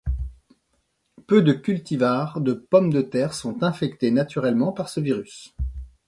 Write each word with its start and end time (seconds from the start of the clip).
Peu 1.27 1.43
de 1.43 1.53
cultivars 1.53 2.41
de 2.41 2.53
pomme 2.53 2.91
de 2.91 3.03
terre 3.03 3.35
sont 3.35 3.61
infectés 3.61 4.09
naturellement 4.09 4.71
par 4.71 4.89
ce 4.89 4.99
virus. 4.99 5.55